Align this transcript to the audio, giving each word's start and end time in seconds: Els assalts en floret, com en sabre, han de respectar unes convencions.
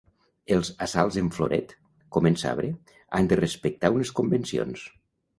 Els 0.53 0.69
assalts 0.85 1.17
en 1.21 1.25
floret, 1.35 1.75
com 2.15 2.29
en 2.29 2.37
sabre, 2.43 2.69
han 3.17 3.29
de 3.33 3.37
respectar 3.41 3.93
unes 3.99 4.13
convencions. 4.21 4.87